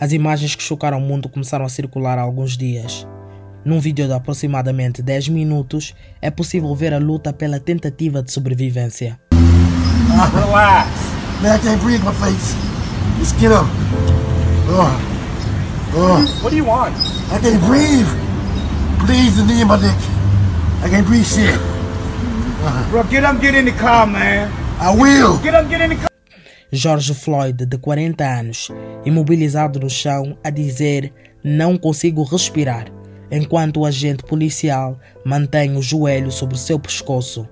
As 0.00 0.12
imagens 0.12 0.54
que 0.54 0.62
chocaram 0.62 0.98
o 0.98 1.00
mundo 1.00 1.28
começaram 1.28 1.64
a 1.64 1.68
circular 1.68 2.18
há 2.18 2.22
alguns 2.22 2.56
dias. 2.56 3.06
Num 3.64 3.80
vídeo 3.80 4.06
de 4.06 4.12
aproximadamente 4.12 5.02
10 5.02 5.28
minutos, 5.28 5.92
é 6.22 6.30
possível 6.30 6.72
ver 6.74 6.94
a 6.94 6.98
luta 6.98 7.32
pela 7.32 7.58
tentativa 7.58 8.22
de 8.22 8.30
sobrevivência. 8.30 9.18
Relax. 9.30 10.88
Man, 11.42 11.54
I 11.54 11.58
can't 11.58 11.82
breathe 11.82 12.04
my 12.04 12.12
face. 12.14 12.56
Just 13.18 13.38
get 13.40 13.50
up. 13.50 13.66
Oh. 14.68 14.88
Oh. 15.94 16.42
What 16.42 16.50
do 16.50 16.56
you 16.56 16.64
want? 16.64 16.94
I 17.32 17.40
can't 17.40 17.60
breathe. 17.66 18.06
Please, 19.04 19.36
the 19.36 19.44
knee 19.44 19.62
in 19.62 19.68
my 19.68 19.76
neck. 19.76 19.98
I 20.84 20.88
can't 20.88 21.06
breathe 21.06 21.26
shit. 21.26 21.58
Bro, 22.90 23.04
get 23.04 23.24
up, 23.24 23.40
get 23.40 23.54
in 23.54 23.64
the 23.64 23.72
car, 23.72 24.06
man. 24.06 24.50
I 24.80 24.94
will. 24.94 25.38
Get 25.42 25.54
up, 25.54 25.68
get 25.68 25.80
in 25.80 25.90
the 25.90 25.96
car. 25.96 26.07
George 26.70 27.14
Floyd, 27.14 27.64
de 27.64 27.78
40 27.78 28.24
anos, 28.24 28.68
imobilizado 29.04 29.80
no 29.80 29.88
chão, 29.88 30.36
a 30.44 30.50
dizer: 30.50 31.12
Não 31.42 31.76
consigo 31.76 32.22
respirar, 32.22 32.86
enquanto 33.30 33.80
o 33.80 33.86
agente 33.86 34.22
policial 34.22 34.98
mantém 35.24 35.76
o 35.76 35.82
joelho 35.82 36.30
sobre 36.30 36.58
seu 36.58 36.78
pescoço, 36.78 37.48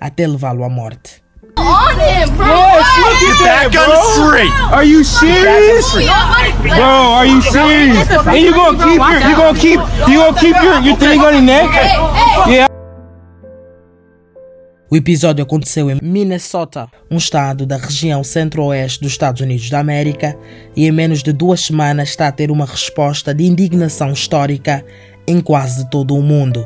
até 0.00 0.26
levá-lo 0.26 0.64
à 0.64 0.68
morte. 0.68 1.24
on 1.56 2.00
him, 2.00 2.28
bro. 2.36 2.46
Yes, 2.46 2.86
look 2.98 3.22
at 3.30 3.38
that, 3.44 3.72
bro. 3.72 4.30
free. 4.30 4.50
Are 4.72 4.84
you 4.84 5.04
serious? 5.04 5.92
Bro, 5.94 6.82
are 6.82 7.26
you 7.26 7.40
serious? 7.42 8.08
And 8.26 8.38
you 8.38 8.52
gonna 8.52 8.78
keep 8.78 8.98
your, 8.98 9.20
you 9.28 9.36
gonna 9.36 9.58
keep, 9.58 9.80
you 10.08 10.16
gonna 10.18 10.40
keep 10.40 10.56
your, 10.62 10.78
your 10.80 10.96
thing 10.96 11.20
on 11.20 11.32
your 11.34 11.42
neck? 11.42 11.70
Yeah. 12.48 12.73
O 14.94 14.96
episódio 14.96 15.42
aconteceu 15.42 15.90
em 15.90 15.98
Minnesota, 16.00 16.88
um 17.10 17.16
estado 17.16 17.66
da 17.66 17.76
região 17.76 18.22
centro-oeste 18.22 19.00
dos 19.00 19.10
Estados 19.10 19.40
Unidos 19.40 19.68
da 19.68 19.80
América, 19.80 20.38
e 20.76 20.86
em 20.86 20.92
menos 20.92 21.20
de 21.20 21.32
duas 21.32 21.62
semanas 21.62 22.10
está 22.10 22.28
a 22.28 22.32
ter 22.32 22.48
uma 22.48 22.64
resposta 22.64 23.34
de 23.34 23.42
indignação 23.42 24.12
histórica 24.12 24.86
em 25.26 25.40
quase 25.40 25.90
todo 25.90 26.14
o 26.14 26.22
mundo. 26.22 26.64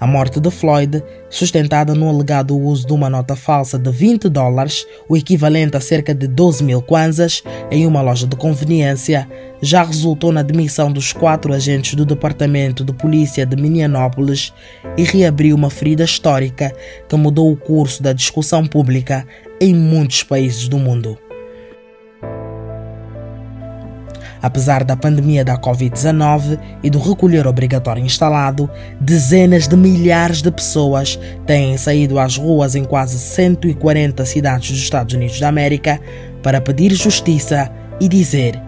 A 0.00 0.06
morte 0.06 0.38
de 0.38 0.48
Floyd, 0.48 1.02
sustentada 1.28 1.92
no 1.92 2.08
alegado 2.08 2.56
uso 2.56 2.86
de 2.86 2.92
uma 2.92 3.10
nota 3.10 3.34
falsa 3.34 3.76
de 3.76 3.90
20 3.90 4.28
dólares, 4.28 4.86
o 5.08 5.16
equivalente 5.16 5.76
a 5.76 5.80
cerca 5.80 6.14
de 6.14 6.28
12 6.28 6.62
mil 6.62 6.80
kwanzas, 6.80 7.42
em 7.68 7.84
uma 7.84 8.00
loja 8.00 8.24
de 8.24 8.36
conveniência, 8.36 9.28
já 9.60 9.82
resultou 9.82 10.30
na 10.30 10.42
demissão 10.42 10.92
dos 10.92 11.12
quatro 11.12 11.52
agentes 11.52 11.94
do 11.94 12.04
Departamento 12.04 12.84
de 12.84 12.92
Polícia 12.92 13.44
de 13.44 13.60
Minneapolis 13.60 14.52
e 14.96 15.02
reabriu 15.02 15.56
uma 15.56 15.68
ferida 15.68 16.04
histórica 16.04 16.72
que 17.08 17.16
mudou 17.16 17.50
o 17.50 17.56
curso 17.56 18.00
da 18.00 18.12
discussão 18.12 18.64
pública 18.64 19.26
em 19.60 19.74
muitos 19.74 20.22
países 20.22 20.68
do 20.68 20.78
mundo. 20.78 21.18
Apesar 24.42 24.84
da 24.84 24.96
pandemia 24.96 25.44
da 25.44 25.56
Covid-19 25.56 26.58
e 26.82 26.90
do 26.90 26.98
recolher 26.98 27.46
obrigatório 27.46 28.04
instalado, 28.04 28.70
dezenas 29.00 29.66
de 29.66 29.76
milhares 29.76 30.42
de 30.42 30.50
pessoas 30.50 31.18
têm 31.46 31.76
saído 31.76 32.18
às 32.18 32.36
ruas 32.36 32.74
em 32.74 32.84
quase 32.84 33.18
140 33.18 34.24
cidades 34.24 34.70
dos 34.70 34.80
Estados 34.80 35.14
Unidos 35.14 35.40
da 35.40 35.48
América 35.48 36.00
para 36.42 36.60
pedir 36.60 36.94
justiça 36.94 37.70
e 38.00 38.08
dizer: 38.08 38.60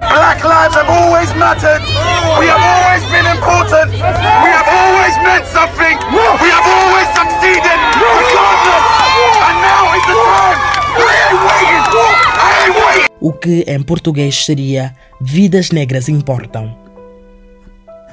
Black 0.00 0.44
lives 0.44 0.76
have 0.76 0.88
always 0.88 1.32
mattered. 1.34 1.82
We 2.38 2.46
have 2.48 2.60
always 2.60 3.02
been 3.10 3.26
important. 3.26 3.92
We 3.92 4.50
have 4.52 4.68
always 4.68 5.16
meant 5.24 5.46
something. 5.46 5.96
We 6.12 6.48
have 6.52 6.66
always 6.68 7.08
succeeded, 7.16 7.78
regardless. 7.96 8.86
And 9.46 9.56
now 9.64 9.96
is 9.96 10.04
the 10.04 10.16
time. 10.16 10.58
I 10.96 11.12
ain't 11.28 11.42
waiting. 11.48 11.84
I 12.36 12.64
ain't 12.64 12.76
waiting. 12.76 13.06
o 13.20 13.32
que 13.46 13.64
em 13.68 13.80
português 13.80 14.44
seria 14.44 14.92
Vidas 15.20 15.70
Negras 15.70 16.08
Importam. 16.08 16.76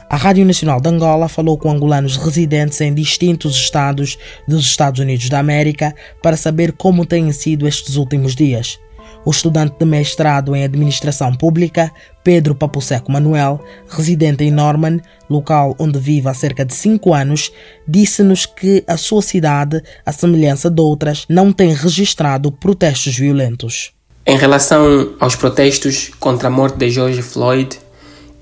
A 0.08 0.16
Rádio 0.16 0.46
Nacional 0.46 0.80
de 0.80 0.88
Angola 0.88 1.28
falou 1.28 1.58
com 1.58 1.72
angolanos 1.72 2.18
residentes 2.18 2.80
em 2.82 2.94
distintos 2.94 3.56
estados 3.56 4.16
dos 4.48 4.64
Estados 4.64 5.00
Unidos 5.00 5.30
da 5.30 5.40
América 5.40 5.96
para 6.22 6.38
saber 6.38 6.74
como 6.74 7.04
têm 7.04 7.32
sido 7.32 7.68
estes 7.68 7.96
últimos 7.96 8.36
dias. 8.36 8.80
O 9.26 9.32
estudante 9.32 9.76
de 9.80 9.86
mestrado 9.88 10.56
em 10.56 10.64
Administração 10.64 11.34
Pública, 11.34 11.92
Pedro 12.24 12.54
Papuseco 12.54 13.12
Manuel, 13.12 13.60
residente 13.90 14.44
em 14.44 14.52
Norman, 14.52 15.00
local 15.28 15.76
onde 15.80 15.98
vive 15.98 16.30
há 16.30 16.34
cerca 16.36 16.64
de 16.64 16.76
5 16.76 17.12
anos, 17.12 17.52
disse-nos 17.88 18.46
que 18.46 18.84
a 18.86 18.98
sua 18.98 19.24
cidade, 19.24 19.82
à 20.06 20.12
semelhança 20.12 20.70
de 20.70 20.80
outras, 20.80 21.26
não 21.28 21.52
tem 21.52 21.74
registrado 21.74 22.52
protestos 22.52 23.18
violentos. 23.18 23.94
Em 24.26 24.38
relação 24.38 25.16
aos 25.20 25.36
protestos 25.36 26.10
contra 26.18 26.48
a 26.48 26.52
morte 26.52 26.78
de 26.78 26.90
George 26.90 27.22
Floyd 27.22 27.78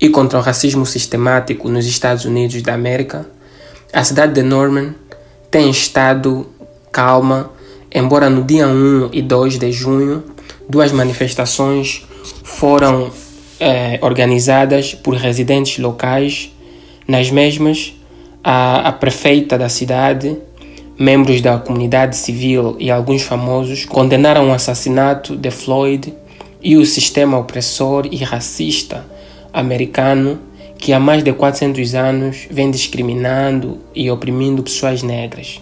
e 0.00 0.08
contra 0.08 0.38
o 0.38 0.42
racismo 0.42 0.86
sistemático 0.86 1.68
nos 1.68 1.86
Estados 1.86 2.24
Unidos 2.24 2.62
da 2.62 2.72
América, 2.72 3.26
a 3.92 4.04
cidade 4.04 4.34
de 4.34 4.42
Norman 4.42 4.94
tem 5.50 5.68
estado 5.68 6.46
calma, 6.92 7.50
embora 7.92 8.30
no 8.30 8.44
dia 8.44 8.68
1 8.68 9.10
e 9.12 9.20
2 9.22 9.58
de 9.58 9.72
junho 9.72 10.22
duas 10.68 10.92
manifestações 10.92 12.06
foram 12.44 13.10
eh, 13.58 13.98
organizadas 14.02 14.94
por 14.94 15.14
residentes 15.14 15.78
locais. 15.78 16.52
Nas 17.08 17.28
mesmas, 17.28 17.92
a, 18.42 18.88
a 18.88 18.92
prefeita 18.92 19.58
da 19.58 19.68
cidade 19.68 20.38
membros 20.98 21.40
da 21.40 21.58
comunidade 21.58 22.16
civil 22.16 22.76
e 22.78 22.90
alguns 22.90 23.22
famosos 23.22 23.84
condenaram 23.84 24.50
o 24.50 24.52
assassinato 24.52 25.36
de 25.36 25.50
Floyd 25.50 26.12
e 26.62 26.76
o 26.76 26.86
sistema 26.86 27.38
opressor 27.38 28.06
e 28.10 28.16
racista 28.18 29.04
americano 29.52 30.38
que 30.78 30.92
há 30.92 30.98
mais 30.98 31.22
de 31.22 31.32
400 31.32 31.94
anos 31.94 32.48
vem 32.50 32.70
discriminando 32.70 33.78
e 33.94 34.10
oprimindo 34.10 34.62
pessoas 34.62 35.02
negras, 35.02 35.60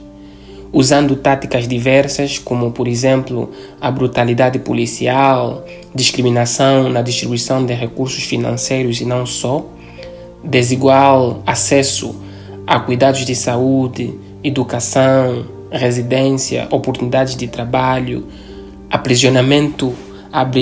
usando 0.72 1.14
táticas 1.14 1.68
diversas, 1.68 2.38
como 2.38 2.72
por 2.72 2.88
exemplo 2.88 3.50
a 3.80 3.90
brutalidade 3.90 4.58
policial, 4.60 5.64
discriminação 5.94 6.88
na 6.88 7.02
distribuição 7.02 7.66
de 7.66 7.74
recursos 7.74 8.24
financeiros 8.24 9.00
e 9.00 9.04
não 9.04 9.26
só, 9.26 9.66
desigual 10.42 11.42
acesso 11.46 12.14
a 12.66 12.80
cuidados 12.80 13.24
de 13.26 13.34
saúde, 13.34 14.14
educação, 14.42 15.46
residência, 15.70 16.66
oportunidades 16.70 17.36
de 17.36 17.46
trabalho, 17.46 18.26
aprisionamento 18.90 19.94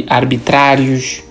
arbitrários 0.09 1.23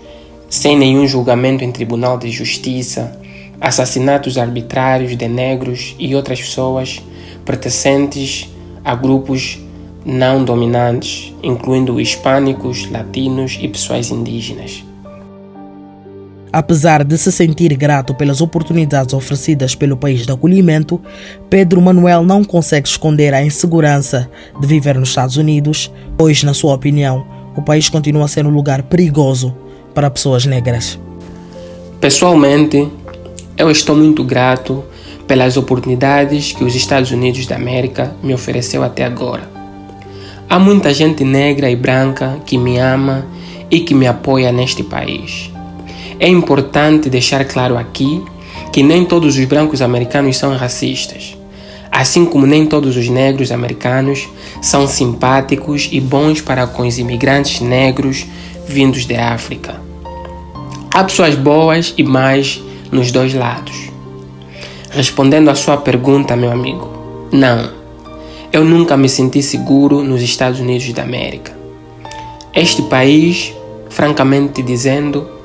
sem 0.49 0.77
nenhum 0.77 1.07
julgamento 1.07 1.63
em 1.63 1.71
tribunal 1.71 2.17
de 2.17 2.29
justiça, 2.29 3.19
assassinatos 3.59 4.37
arbitrários 4.37 5.15
de 5.15 5.27
negros 5.27 5.95
e 5.99 6.15
outras 6.15 6.39
pessoas 6.39 7.01
pertencentes 7.43 8.49
a 8.83 8.95
grupos 8.95 9.59
não 10.05 10.45
dominantes, 10.45 11.33
incluindo 11.43 11.99
hispânicos, 11.99 12.89
latinos 12.89 13.57
e 13.59 13.67
pessoas 13.67 14.09
indígenas. 14.09 14.86
Apesar 16.57 17.03
de 17.03 17.15
se 17.19 17.31
sentir 17.31 17.71
grato 17.75 18.15
pelas 18.15 18.41
oportunidades 18.41 19.13
oferecidas 19.13 19.75
pelo 19.75 19.95
país 19.95 20.25
de 20.25 20.31
acolhimento, 20.31 20.99
Pedro 21.51 21.79
Manuel 21.79 22.23
não 22.23 22.43
consegue 22.43 22.87
esconder 22.87 23.31
a 23.31 23.45
insegurança 23.45 24.27
de 24.59 24.65
viver 24.65 24.97
nos 24.97 25.09
Estados 25.09 25.37
Unidos, 25.37 25.93
pois, 26.17 26.41
na 26.41 26.55
sua 26.55 26.73
opinião, 26.73 27.23
o 27.55 27.61
país 27.61 27.89
continua 27.89 28.25
a 28.25 28.27
ser 28.27 28.47
um 28.47 28.49
lugar 28.49 28.81
perigoso 28.81 29.55
para 29.93 30.09
pessoas 30.09 30.47
negras. 30.47 30.99
Pessoalmente, 32.01 32.91
eu 33.55 33.69
estou 33.69 33.95
muito 33.95 34.23
grato 34.23 34.83
pelas 35.27 35.57
oportunidades 35.57 36.53
que 36.53 36.63
os 36.63 36.73
Estados 36.73 37.11
Unidos 37.11 37.45
da 37.45 37.55
América 37.55 38.15
me 38.23 38.33
ofereceu 38.33 38.81
até 38.81 39.05
agora. 39.05 39.47
Há 40.49 40.57
muita 40.57 40.91
gente 40.91 41.23
negra 41.23 41.69
e 41.69 41.75
branca 41.75 42.39
que 42.47 42.57
me 42.57 42.79
ama 42.79 43.27
e 43.69 43.81
que 43.81 43.93
me 43.93 44.07
apoia 44.07 44.51
neste 44.51 44.81
país. 44.81 45.55
É 46.19 46.27
importante 46.27 47.09
deixar 47.09 47.45
claro 47.45 47.77
aqui 47.77 48.23
que 48.71 48.81
nem 48.81 49.05
todos 49.05 49.37
os 49.37 49.45
brancos 49.45 49.81
americanos 49.81 50.37
são 50.37 50.55
racistas, 50.55 51.37
assim 51.91 52.25
como 52.25 52.45
nem 52.45 52.65
todos 52.65 52.97
os 52.97 53.07
negros 53.07 53.51
americanos 53.51 54.27
são 54.61 54.87
simpáticos 54.87 55.89
e 55.91 55.99
bons 55.99 56.41
para 56.41 56.65
com 56.65 56.87
os 56.87 56.97
imigrantes 56.97 57.61
negros 57.61 58.25
vindos 58.67 59.05
de 59.05 59.15
África. 59.15 59.79
Há 60.91 61.03
pessoas 61.03 61.35
boas 61.35 61.93
e 61.97 62.03
mais 62.03 62.61
nos 62.91 63.11
dois 63.11 63.33
lados. 63.33 63.91
Respondendo 64.89 65.49
à 65.49 65.55
sua 65.55 65.77
pergunta, 65.77 66.35
meu 66.35 66.51
amigo, 66.51 66.89
não. 67.31 67.69
Eu 68.51 68.63
nunca 68.63 68.97
me 68.97 69.07
senti 69.07 69.43
seguro 69.43 70.03
nos 70.03 70.21
Estados 70.21 70.59
Unidos 70.59 70.91
da 70.93 71.03
América. 71.03 71.55
Este 72.53 72.81
país, 72.83 73.53
francamente 73.89 74.63
dizendo, 74.63 75.36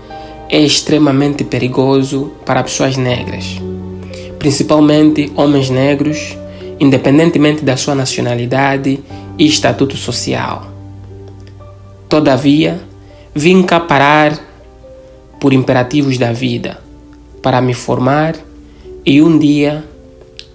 é 0.53 0.61
extremamente 0.61 1.45
perigoso 1.45 2.31
para 2.45 2.63
pessoas 2.63 2.99
negras, 2.99 3.59
principalmente 4.39 5.33
homens 5.35 5.71
negros, 5.71 6.37
independentemente 6.79 7.65
da 7.65 7.75
sua 7.75 7.95
nacionalidade 7.95 9.01
e 9.39 9.47
estatuto 9.47 9.97
social. 9.97 10.67
Todavia, 12.07 12.79
vim 13.35 13.63
cá 13.63 13.81
parar 13.81 14.39
por 15.41 15.55
imperativos 15.55 16.19
da 16.19 16.35
vida, 16.35 16.83
para 17.41 17.63
me 17.63 17.73
formar 17.73 18.37
e 19.07 19.23
um 19.23 19.39
dia 19.39 19.83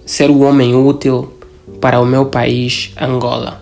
ser 0.06 0.30
o 0.30 0.42
homem 0.42 0.76
útil 0.76 1.34
para 1.80 1.98
o 1.98 2.06
meu 2.06 2.26
país, 2.26 2.92
Angola. 3.00 3.60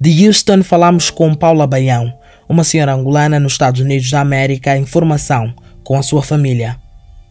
De 0.00 0.26
Houston 0.26 0.62
falamos 0.62 1.10
com 1.10 1.34
Paula 1.34 1.66
Baião, 1.66 2.12
uma 2.48 2.64
senhora 2.64 2.94
angolana 2.94 3.38
nos 3.40 3.52
Estados 3.52 3.80
Unidos 3.80 4.10
da 4.10 4.20
América, 4.20 4.76
em 4.76 4.86
formação 4.86 5.52
com 5.82 5.98
a 5.98 6.02
sua 6.02 6.22
família. 6.22 6.76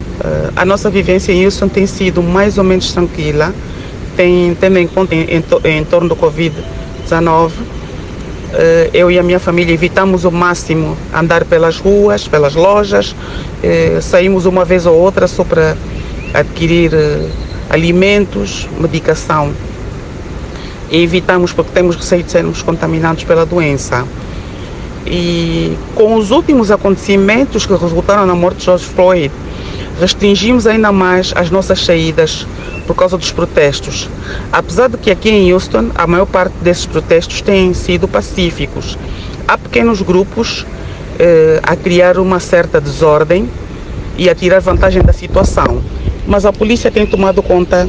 Uh, 0.00 0.52
a 0.56 0.64
nossa 0.64 0.90
vivência 0.90 1.32
em 1.32 1.44
Houston 1.44 1.68
tem 1.68 1.86
sido 1.86 2.22
mais 2.22 2.58
ou 2.58 2.64
menos 2.64 2.92
tranquila, 2.92 3.54
tem, 4.16 4.54
tendo 4.60 4.78
em 4.78 4.86
conta 4.86 5.14
em, 5.14 5.42
em, 5.64 5.84
torno 5.84 6.08
do 6.08 6.16
Covid-19. 6.16 7.50
Uh, 7.50 7.52
eu 8.94 9.10
e 9.10 9.18
a 9.18 9.22
minha 9.22 9.40
família 9.40 9.74
evitamos 9.74 10.24
o 10.24 10.30
máximo 10.30 10.96
andar 11.12 11.44
pelas 11.44 11.78
ruas, 11.78 12.26
pelas 12.26 12.54
lojas, 12.54 13.12
uh, 13.12 14.00
saímos 14.00 14.46
uma 14.46 14.64
vez 14.64 14.86
ou 14.86 14.94
outra 14.96 15.26
só 15.28 15.44
para 15.44 15.76
adquirir 16.32 16.92
alimentos, 17.68 18.68
medicação. 18.78 19.52
E 20.90 21.02
evitamos 21.02 21.52
porque 21.52 21.72
temos 21.72 21.96
receio 21.96 22.22
de 22.22 22.30
sermos 22.30 22.62
contaminados 22.62 23.24
pela 23.24 23.44
doença. 23.44 24.06
E 25.06 25.76
com 25.94 26.16
os 26.16 26.30
últimos 26.30 26.70
acontecimentos 26.70 27.64
que 27.64 27.74
resultaram 27.74 28.26
na 28.26 28.34
morte 28.34 28.58
de 28.58 28.64
George 28.64 28.84
Floyd, 28.84 29.30
restringimos 30.00 30.66
ainda 30.66 30.90
mais 30.92 31.32
as 31.36 31.50
nossas 31.50 31.84
saídas 31.84 32.46
por 32.86 32.94
causa 32.94 33.16
dos 33.16 33.32
protestos. 33.32 34.08
Apesar 34.52 34.88
de 34.88 34.96
que 34.96 35.10
aqui 35.10 35.30
em 35.30 35.52
Houston 35.52 35.90
a 35.94 36.06
maior 36.06 36.26
parte 36.26 36.54
desses 36.60 36.86
protestos 36.86 37.40
têm 37.40 37.72
sido 37.72 38.08
pacíficos, 38.08 38.98
há 39.46 39.56
pequenos 39.56 40.02
grupos 40.02 40.66
eh, 41.18 41.60
a 41.62 41.76
criar 41.76 42.18
uma 42.18 42.40
certa 42.40 42.80
desordem 42.80 43.48
e 44.18 44.28
a 44.28 44.34
tirar 44.34 44.60
vantagem 44.60 45.02
da 45.02 45.12
situação. 45.12 45.80
Mas 46.26 46.44
a 46.44 46.52
polícia 46.52 46.90
tem 46.90 47.06
tomado 47.06 47.42
conta 47.42 47.88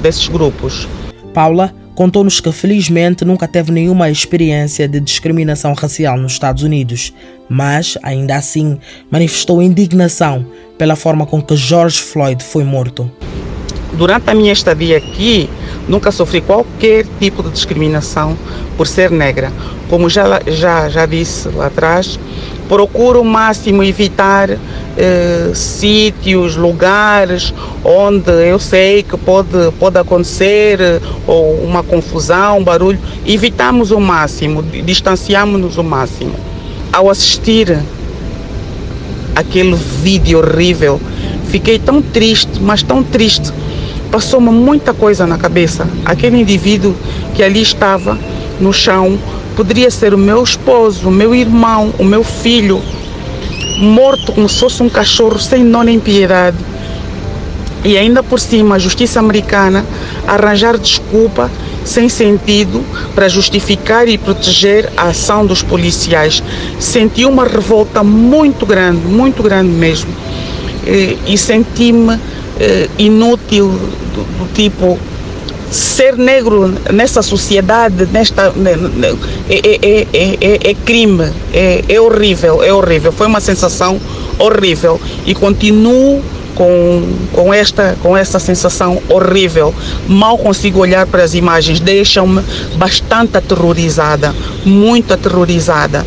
desses 0.00 0.26
grupos. 0.28 0.88
Paula 1.32 1.72
contou-nos 1.96 2.40
que 2.40 2.52
felizmente 2.52 3.24
nunca 3.24 3.48
teve 3.48 3.72
nenhuma 3.72 4.10
experiência 4.10 4.86
de 4.86 5.00
discriminação 5.00 5.72
racial 5.72 6.18
nos 6.18 6.32
Estados 6.32 6.62
Unidos, 6.62 7.12
mas 7.48 7.96
ainda 8.02 8.36
assim 8.36 8.78
manifestou 9.10 9.62
indignação 9.62 10.46
pela 10.76 10.94
forma 10.94 11.24
com 11.24 11.40
que 11.40 11.56
George 11.56 12.00
Floyd 12.00 12.44
foi 12.44 12.64
morto. 12.64 13.10
Durante 13.94 14.28
a 14.28 14.34
minha 14.34 14.52
estadia 14.52 14.98
aqui, 14.98 15.48
nunca 15.88 16.12
sofri 16.12 16.42
qualquer 16.42 17.06
tipo 17.18 17.42
de 17.42 17.50
discriminação 17.50 18.36
por 18.76 18.86
ser 18.86 19.10
negra. 19.10 19.50
Como 19.88 20.10
já, 20.10 20.42
já, 20.46 20.90
já 20.90 21.06
disse 21.06 21.48
lá 21.48 21.66
atrás, 21.66 22.20
procuro 22.68 23.20
o 23.20 23.24
máximo 23.24 23.82
evitar 23.82 24.50
eh, 24.50 25.50
sítios, 25.54 26.56
lugares 26.56 27.52
onde 27.84 28.30
eu 28.48 28.58
sei 28.58 29.02
que 29.02 29.16
pode, 29.16 29.70
pode 29.78 29.98
acontecer 29.98 30.80
eh, 30.80 31.00
ou 31.26 31.54
uma 31.62 31.82
confusão, 31.82 32.58
um 32.58 32.64
barulho. 32.64 32.98
Evitamos 33.24 33.90
o 33.90 34.00
máximo, 34.00 34.62
distanciamos-nos 34.62 35.76
o 35.76 35.84
máximo. 35.84 36.34
Ao 36.92 37.10
assistir 37.10 37.78
aquele 39.34 39.74
vídeo 39.74 40.38
horrível, 40.38 41.00
fiquei 41.48 41.78
tão 41.78 42.00
triste, 42.00 42.60
mas 42.60 42.82
tão 42.82 43.02
triste. 43.02 43.52
Passou-me 44.10 44.50
muita 44.50 44.94
coisa 44.94 45.26
na 45.26 45.36
cabeça. 45.36 45.86
Aquele 46.04 46.40
indivíduo 46.40 46.94
que 47.34 47.42
ali 47.42 47.60
estava 47.60 48.18
no 48.60 48.72
chão 48.72 49.18
poderia 49.56 49.90
ser 49.90 50.12
o 50.12 50.18
meu 50.18 50.44
esposo, 50.44 51.08
o 51.08 51.10
meu 51.10 51.34
irmão, 51.34 51.92
o 51.98 52.04
meu 52.04 52.22
filho, 52.22 52.80
morto 53.78 54.32
como 54.32 54.48
se 54.48 54.60
fosse 54.60 54.82
um 54.82 54.88
cachorro 54.88 55.38
sem 55.38 55.64
nó 55.64 55.82
nem 55.82 55.98
piedade. 55.98 56.58
E 57.82 57.96
ainda 57.96 58.22
por 58.22 58.38
cima, 58.38 58.74
a 58.74 58.78
justiça 58.78 59.18
americana 59.18 59.84
arranjar 60.26 60.76
desculpa 60.76 61.50
sem 61.84 62.08
sentido 62.08 62.84
para 63.14 63.28
justificar 63.28 64.08
e 64.08 64.18
proteger 64.18 64.92
a 64.96 65.04
ação 65.04 65.46
dos 65.46 65.62
policiais. 65.62 66.42
Senti 66.78 67.24
uma 67.24 67.44
revolta 67.44 68.02
muito 68.02 68.66
grande, 68.66 69.06
muito 69.06 69.42
grande 69.42 69.70
mesmo. 69.70 70.12
E, 70.86 71.16
e 71.26 71.38
senti-me 71.38 72.18
eh, 72.60 72.88
inútil, 72.98 73.68
do, 73.68 74.22
do 74.22 74.52
tipo 74.52 74.98
ser 75.70 76.16
negro 76.16 76.72
nessa 76.92 77.22
sociedade, 77.22 78.06
nesta, 78.12 78.52
é, 79.48 79.78
é, 79.82 80.06
é, 80.12 80.70
é 80.70 80.74
crime, 80.74 81.30
é, 81.52 82.00
horrível, 82.00 82.62
é 82.62 82.72
horrível. 82.72 83.12
Foi 83.12 83.26
uma 83.26 83.40
sensação 83.40 84.00
horrível 84.38 85.00
e 85.24 85.34
continuo 85.34 86.22
com, 86.54 87.02
com, 87.32 87.54
esta, 87.54 87.96
com 88.02 88.16
essa 88.16 88.38
sensação 88.38 89.00
horrível. 89.08 89.74
Mal 90.08 90.38
consigo 90.38 90.80
olhar 90.80 91.06
para 91.06 91.22
as 91.22 91.34
imagens, 91.34 91.78
deixam-me 91.78 92.42
bastante 92.76 93.36
aterrorizada, 93.36 94.34
muito 94.64 95.12
aterrorizada. 95.12 96.04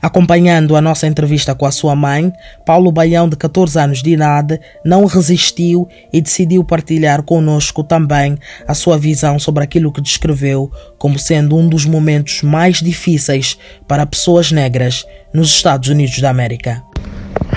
Acompanhando 0.00 0.76
a 0.76 0.80
nossa 0.80 1.06
entrevista 1.06 1.54
com 1.54 1.66
a 1.66 1.70
sua 1.70 1.96
mãe, 1.96 2.32
Paulo 2.64 2.92
Baião, 2.92 3.28
de 3.28 3.36
14 3.36 3.78
anos 3.78 4.02
de 4.02 4.10
idade, 4.10 4.60
não 4.84 5.04
resistiu 5.06 5.88
e 6.12 6.20
decidiu 6.20 6.62
partilhar 6.64 7.22
conosco 7.22 7.82
também 7.82 8.38
a 8.66 8.74
sua 8.74 8.96
visão 8.96 9.38
sobre 9.38 9.64
aquilo 9.64 9.92
que 9.92 10.00
descreveu 10.00 10.70
como 10.98 11.18
sendo 11.18 11.56
um 11.56 11.68
dos 11.68 11.84
momentos 11.84 12.42
mais 12.42 12.78
difíceis 12.80 13.58
para 13.86 14.06
pessoas 14.06 14.52
negras 14.52 15.04
nos 15.32 15.48
Estados 15.48 15.88
Unidos 15.88 16.20
da 16.20 16.30
América. 16.30 16.82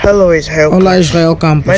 Hello, 0.04 0.34
Israel. 0.34 0.72
Olá, 0.72 0.98
Israel 0.98 1.36
Campos. 1.36 1.72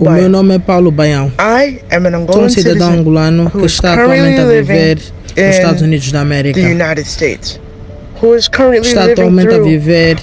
O 0.00 0.10
meu 0.10 0.28
nome 0.28 0.54
é 0.54 0.58
Paulo 0.58 0.90
Baião. 0.92 1.32
I 1.38 1.80
am 1.90 2.06
an 2.06 2.26
Sou 2.32 2.42
um 2.42 2.48
cidadão 2.48 2.92
angolano 2.92 3.50
que 3.50 3.66
está 3.66 3.94
atualmente 3.94 4.40
a 4.40 4.46
viver 4.46 4.98
nos 5.36 5.56
Estados 5.56 5.82
Unidos 5.82 6.12
da 6.12 6.20
América. 6.20 6.60
Está 8.82 9.04
atualmente 9.12 9.54
a 9.54 9.58
viver 9.60 10.16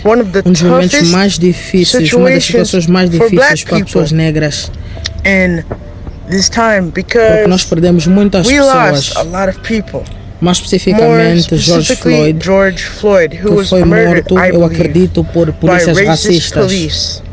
um 0.46 0.52
dos 0.52 0.62
momentos 0.62 1.10
mais 1.12 1.34
difíceis, 1.40 2.12
uma 2.14 2.30
das 2.30 2.44
situações 2.46 2.88
mais 2.88 3.10
difíceis 3.10 3.64
para 3.64 3.78
pessoas 3.86 4.12
negras. 4.12 4.72
Porque 6.92 7.18
nós 7.48 7.64
perdemos 7.64 8.08
muitas 8.08 8.48
pessoas. 8.66 9.14
Mais 10.42 10.58
especificamente 10.58 11.56
George 11.58 11.96
Floyd, 11.96 13.38
que 13.38 13.66
foi 13.70 13.84
morto, 13.86 14.36
eu 14.54 14.66
acredito, 14.66 15.24
por 15.24 15.52
polícias 15.54 15.98
racistas. 16.08 17.24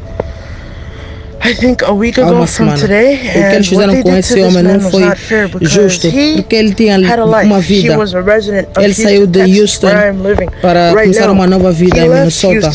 Há 1.85 2.31
uma 2.31 2.47
semana. 2.47 2.77
O 2.77 2.87
que 2.87 2.95
eles 3.55 3.67
fizeram 3.67 4.01
com 4.03 4.17
esse 4.17 4.41
homem 4.41 4.63
não 4.63 4.81
foi 4.91 5.03
justo, 5.63 6.09
porque 6.37 6.55
ele 6.55 6.73
tinha 6.75 6.97
uma 7.45 7.59
vida. 7.61 7.97
Ele 8.81 8.95
saiu 8.95 9.27
de 9.27 9.61
Houston 9.61 9.89
para 10.61 10.91
começar 10.91 11.31
uma 11.31 11.47
nova 11.47 11.73
vida 11.73 11.99
em 11.99 12.09
Minnesota. 12.09 12.71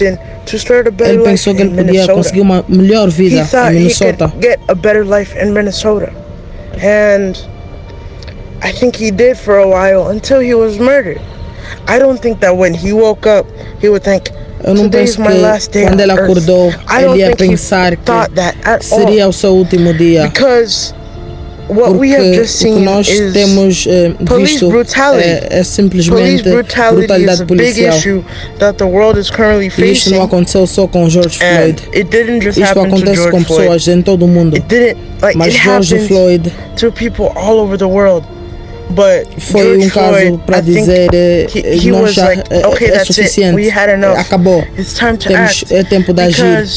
Ele 1.06 1.20
pensou 1.24 1.56
que 1.56 1.62
ele 1.62 1.72
podia 1.84 2.08
conseguir 2.08 2.42
uma 2.42 2.66
melhor 2.68 3.10
vida 3.10 3.48
em 3.72 3.74
Minnesota. 3.74 4.34
And 6.80 7.34
I 8.62 8.72
think 8.72 8.98
he 8.98 9.12
did 9.12 9.36
for 9.38 9.58
a 9.58 9.68
while 9.68 10.10
until 10.10 10.40
he 10.40 10.54
was 10.54 10.78
murdered. 10.78 11.20
I 11.88 12.00
don't 12.00 12.20
think 12.22 12.40
that 12.42 12.56
when 12.56 12.74
he 12.74 12.94
woke 12.94 13.26
up, 13.26 13.48
he 13.82 13.90
would 13.90 14.04
think, 14.04 14.30
eu 14.64 14.74
não 14.74 14.90
penso 14.90 15.20
que 15.72 15.84
quando 15.84 16.00
ele 16.00 16.12
acordou, 16.12 16.74
ele 17.00 17.20
ia 17.20 17.36
pensar 17.36 17.96
que 17.96 18.12
seria 18.82 19.28
o 19.28 19.34
seu 19.34 19.54
último 19.54 19.94
dia. 19.94 20.32
Porque 21.68 22.00
o 22.00 22.00
que 22.00 22.80
nós 22.80 23.08
temos 23.34 23.86
eh, 23.90 24.14
visto 24.38 24.72
é, 25.20 25.60
é 25.60 25.64
simplesmente 25.64 26.44
brutalidade 26.44 27.46
policial. 27.46 27.98
E 29.78 29.92
isto 29.92 30.10
não 30.12 30.22
aconteceu 30.24 30.66
só 30.66 30.88
com 30.88 31.10
George 31.10 31.38
Floyd. 31.38 31.84
Isto 32.50 32.80
acontece 32.80 33.30
com 33.30 33.44
pessoas 33.44 33.88
em 33.88 34.02
todo 34.02 34.24
o 34.24 34.28
mundo. 34.30 34.58
Mas 35.36 35.54
George 35.56 36.00
Floyd 36.08 36.54
foi 39.38 39.78
um 39.78 39.90
caso 39.90 40.38
para 40.46 40.62
dizer 40.62 41.10
he, 41.14 41.92
não 41.92 42.08
já 42.08 42.34
é, 42.34 42.42
é 42.84 43.06
suficiente, 43.06 43.70
acabou. 44.18 44.64
Temos, 45.28 45.64
é 45.72 45.84
tempo 45.84 46.14
de 46.14 46.22
agir. 46.22 46.68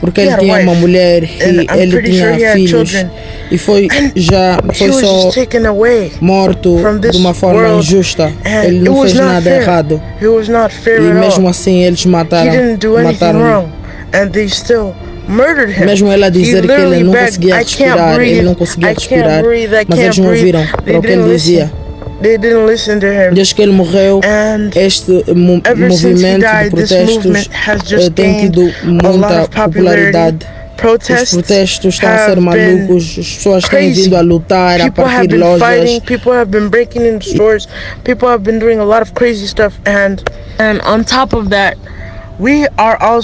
Porque 0.00 0.20
ele 0.20 0.36
tinha 0.36 0.58
uma 0.60 0.74
mulher 0.74 1.24
e 1.24 1.66
ele 1.76 2.02
tinha 2.02 2.52
filhos 2.52 2.92
e 3.50 3.58
foi 3.58 3.88
já 4.14 4.60
foi 4.72 4.92
só 4.92 5.30
morto 6.20 6.76
de 7.10 7.16
uma 7.18 7.34
forma 7.34 7.68
injusta. 7.78 8.32
Ele 8.64 8.80
não 8.80 9.00
fez 9.02 9.14
nada 9.14 9.50
errado. 9.50 10.02
E 10.20 11.12
mesmo 11.14 11.48
assim 11.48 11.82
eles 11.82 12.06
mataram, 12.06 12.52
mataram. 13.02 13.68
Mesmo 15.84 16.10
ela 16.10 16.30
dizer 16.30 16.66
que 16.66 16.72
ele 16.72 17.04
não 17.04 17.12
conseguia 17.12 17.56
respirar, 17.56 18.20
ele 18.20 18.42
não 18.42 18.54
conseguia 18.54 18.92
respirar, 18.92 19.42
mas 19.88 19.98
eles 19.98 20.18
não 20.18 20.28
ouviram 20.28 20.66
para 20.66 20.98
o 20.98 21.02
que 21.02 21.08
ele 21.08 21.28
dizia. 21.30 21.70
they 22.20 22.36
didn't 22.36 22.66
listen 22.66 22.98
to 23.00 23.06
him. 23.06 23.34
Desde 23.34 23.54
que 23.54 23.62
ele 23.62 23.72
morreu, 23.72 24.20
este 24.74 25.24
mo 25.34 25.62
movimento 25.76 26.40
de 26.40 26.46
died, 26.46 26.70
protestos 26.70 27.50
eh, 27.92 28.10
tem 28.10 28.40
tido 28.40 28.72
muita 28.84 29.48
popularidade. 29.48 30.46
Os 30.78 31.30
protestos 31.32 31.94
estão 31.94 32.08
a 32.08 32.18
ser 32.18 32.40
malucos, 32.40 33.16
as 33.18 33.34
pessoas 33.34 33.64
têm 33.68 33.92
vindo 33.92 34.16
a 34.16 34.20
lutar 34.20 34.80
a 34.80 34.84
People 34.84 35.04
have 35.04 35.28
partir 35.28 35.28
been 35.28 35.58
fighting. 35.58 35.94
lojas. 35.94 36.00
People 36.04 36.32
have 36.32 36.50
been 36.50 36.68
breaking 36.68 37.04
into 37.04 37.28
stores. 37.28 37.66
People 38.04 38.28
have 38.28 38.44
been 38.44 38.60
doing 38.60 38.78
a 38.78 38.84
lot 38.84 39.02
of 39.02 39.12
crazy 39.14 39.48
stuff. 39.48 39.74
And 39.84 40.22
and 40.60 40.80
on 40.82 41.04
top 41.04 41.34
of 41.34 41.50
that, 41.50 41.76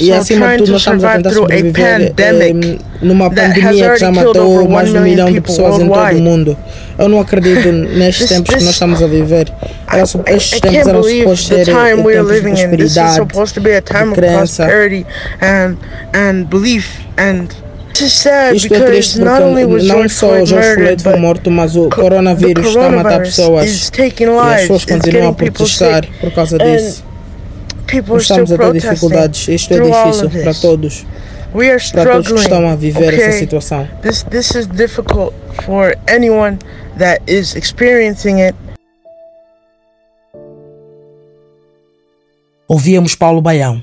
E 0.02 0.12
acima 0.12 0.46
de 0.46 0.52
trying 0.54 0.58
tudo, 0.58 0.66
to 0.66 0.72
nós 0.72 0.80
estamos 0.80 1.04
a 1.04 1.08
survive 1.08 1.22
tentar 1.22 1.30
through 1.30 1.44
a 1.44 1.56
sobreviver 1.56 2.14
pandemic. 2.14 2.80
eh, 2.80 3.04
numa 3.06 3.30
pandemia 3.30 3.90
que 3.92 3.98
já 4.00 4.10
matou 4.10 4.68
mais 4.68 4.88
de 4.88 4.96
um 4.98 5.00
milhão 5.02 5.32
de 5.32 5.40
pessoas 5.40 5.74
em 5.80 5.88
todo 5.88 6.18
o 6.18 6.22
mundo. 6.22 6.56
Eu 6.98 7.08
não 7.08 7.20
acredito 7.20 7.68
nestes 7.96 8.26
This- 8.26 8.36
tempos 8.36 8.54
que 8.56 8.64
nós 8.64 8.72
estamos 8.74 9.02
a 9.02 9.06
viver. 9.06 9.52
Era, 9.92 10.02
estes 10.26 10.60
tempos 10.60 10.76
eram 10.88 11.00
supostos 11.20 11.46
ser 11.46 11.54
eh, 11.60 11.64
tempos 11.96 12.02
de 12.34 12.40
prosperidade. 12.66 13.16
of 14.12 14.14
crença. 14.14 14.64
Isto 18.56 18.74
é 18.74 18.78
triste 18.86 19.18
porque 19.20 19.30
não 19.86 20.08
só 20.08 20.26
o 20.26 20.30
murdered, 20.56 20.74
Floyd 20.74 21.02
foi 21.04 21.16
morto, 21.16 21.50
mas 21.52 21.76
o 21.76 21.88
co- 21.88 22.00
coronavírus 22.02 22.66
está 22.66 22.80
a 22.80 22.90
matar 22.90 23.10
pessoas. 23.36 23.70
E 24.34 24.54
as 24.54 24.60
pessoas 24.62 24.84
continuam 24.84 25.28
a 25.28 25.34
protestar 25.34 26.04
por 26.20 26.30
causa 26.32 26.58
disso. 26.58 27.04
Estamos 27.92 28.52
a 28.52 28.58
ter 28.58 28.72
dificuldades. 28.72 29.48
Isto 29.48 29.74
é 29.74 29.80
difícil 29.80 30.30
para 30.42 30.54
todos. 30.54 31.06
We 31.54 31.70
are 31.70 31.80
Para 31.92 32.12
todos 32.14 32.32
que 32.32 32.38
estão 32.40 32.68
a 32.68 32.74
viver 32.74 33.14
essa 33.14 33.26
Okay, 33.28 33.38
situação. 33.38 33.88
this 34.02 34.24
this 34.24 34.54
is 34.56 34.66
difficult 34.66 35.32
for 35.64 35.94
anyone 36.08 36.58
that 36.98 37.22
is 37.28 37.54
experiencing 37.54 38.40
it. 38.40 38.56
Ouvíamos 42.66 43.14
Paulo 43.14 43.40
Baião, 43.40 43.82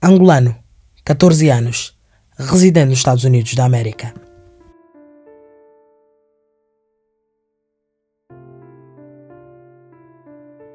angolano, 0.00 0.54
14 1.04 1.48
anos, 1.50 1.94
residente 2.38 2.90
nos 2.90 2.98
Estados 2.98 3.24
Unidos 3.24 3.54
da 3.54 3.64
América. 3.64 4.14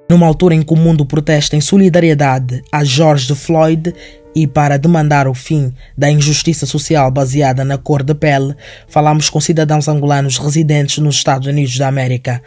Numa 0.09 0.25
altura 0.25 0.55
em 0.55 0.63
que 0.63 0.73
o 0.73 0.75
mundo 0.75 1.05
protesta 1.05 1.55
em 1.55 1.61
solidariedade 1.61 2.63
a 2.71 2.83
George 2.83 3.35
Floyd 3.35 3.93
e 4.35 4.47
para 4.47 4.77
demandar 4.77 5.27
o 5.27 5.35
fim 5.35 5.71
da 5.95 6.09
injustiça 6.09 6.65
social 6.65 7.11
baseada 7.11 7.63
na 7.63 7.77
cor 7.77 8.01
de 8.01 8.15
pele, 8.15 8.55
falamos 8.87 9.29
com 9.29 9.39
cidadãos 9.39 9.87
angolanos 9.87 10.39
residentes 10.39 10.97
nos 10.97 11.15
Estados 11.15 11.47
Unidos 11.47 11.77
da 11.77 11.87
América. 11.87 12.41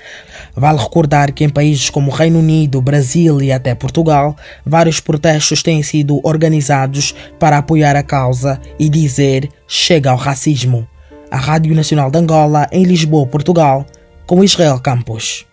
Vale 0.56 0.78
recordar 0.78 1.30
que 1.30 1.44
em 1.44 1.48
países 1.48 1.88
como 1.88 2.10
Reino 2.10 2.40
Unido, 2.40 2.82
Brasil 2.82 3.40
e 3.40 3.52
até 3.52 3.76
Portugal, 3.76 4.36
vários 4.66 4.98
protestos 4.98 5.62
têm 5.62 5.84
sido 5.84 6.20
organizados 6.24 7.14
para 7.38 7.58
apoiar 7.58 7.94
a 7.94 8.02
causa 8.02 8.60
e 8.76 8.88
dizer 8.88 9.48
chega 9.68 10.10
ao 10.10 10.16
racismo. 10.16 10.84
A 11.30 11.36
Rádio 11.36 11.74
Nacional 11.76 12.10
de 12.10 12.18
Angola, 12.18 12.66
em 12.72 12.82
Lisboa, 12.82 13.26
Portugal, 13.26 13.86
com 14.26 14.42
Israel 14.42 14.80
Campos. 14.80 15.46